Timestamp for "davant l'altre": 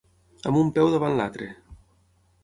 0.93-1.49